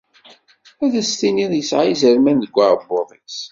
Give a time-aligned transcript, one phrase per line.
[0.83, 3.37] Ad as-tiniḍ isεa izerman deg uεebbuḍ-is.